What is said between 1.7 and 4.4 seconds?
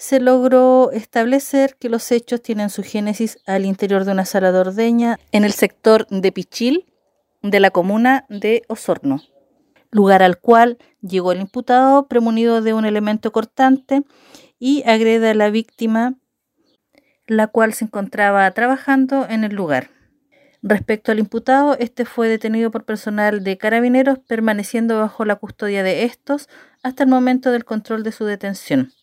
que los hechos tienen su génesis al interior de una